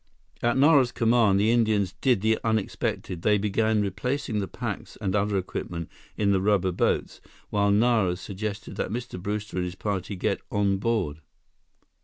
At 0.41 0.57
Nara's 0.57 0.91
command, 0.91 1.39
the 1.39 1.51
Indians 1.51 1.93
did 2.01 2.21
the 2.21 2.39
unexpected. 2.43 3.21
They 3.21 3.37
began 3.37 3.83
replacing 3.83 4.39
the 4.39 4.47
packs 4.47 4.97
and 4.99 5.15
other 5.15 5.37
equipment 5.37 5.91
in 6.17 6.31
the 6.31 6.41
rubber 6.41 6.71
boats, 6.71 7.21
while 7.51 7.69
Nara 7.69 8.15
suggested 8.15 8.77
that 8.77 8.89
Mr. 8.89 9.21
Brewster 9.21 9.57
and 9.57 9.63
his 9.65 9.75
party 9.75 10.15
get 10.15 10.41
on 10.51 10.77
board. 10.77 11.21